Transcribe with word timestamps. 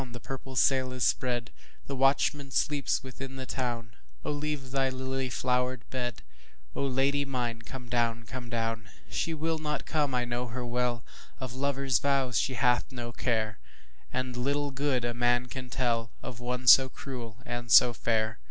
the 0.13 0.19
purple 0.19 0.55
sail 0.55 0.91
is 0.91 1.03
spread, 1.03 1.51
The 1.85 1.95
watchman 1.95 2.49
sleeps 2.49 3.03
within 3.03 3.35
the 3.35 3.45
town,O 3.45 4.31
leave 4.31 4.71
thy 4.71 4.89
lily 4.89 5.29
flowered 5.29 5.87
bed,O 5.91 6.83
Lady 6.87 7.23
mine 7.23 7.61
come 7.61 7.87
down, 7.87 8.23
come 8.23 8.49
down! 8.49 8.89
She 9.11 9.35
will 9.35 9.59
not 9.59 9.85
come, 9.85 10.15
I 10.15 10.25
know 10.25 10.47
her 10.47 10.65
well, 10.65 11.03
Of 11.39 11.53
lover's 11.53 11.99
vows 11.99 12.39
she 12.39 12.55
hath 12.55 12.91
no 12.91 13.11
care, 13.11 13.59
And 14.11 14.35
little 14.35 14.71
good 14.71 15.05
a 15.05 15.13
man 15.13 15.45
can 15.45 15.69
tellOf 15.69 16.39
one 16.39 16.65
so 16.65 16.89
cruel 16.89 17.37
and 17.45 17.71
so 17.71 17.93
fair. 17.93 18.39